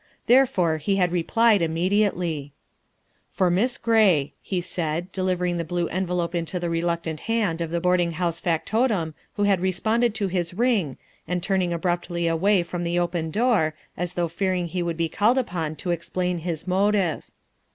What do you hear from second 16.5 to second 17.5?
motive.